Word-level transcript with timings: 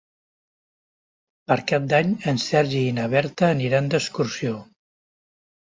Per 1.51 1.57
Cap 1.73 1.85
d'Any 1.91 2.15
en 2.33 2.41
Sergi 2.45 2.83
i 2.89 2.97
na 2.97 3.07
Berta 3.13 3.53
aniran 3.59 3.93
d'excursió. 3.95 4.59